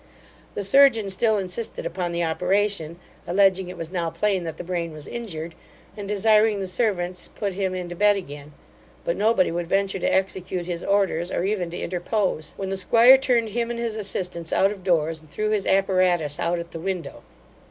[0.55, 4.93] The Surgeon still insisted upon the operation, alleging it was now plain that the brain
[4.93, 5.53] was injured,
[5.95, 8.51] and desiring the servants put him into bed again;
[9.03, 13.15] but nobody would venture to execute his orders, or even to interpose: when the 'squire
[13.15, 16.79] turned him and his assistants out of doors, and threw his apparatus out at the
[16.79, 17.21] window.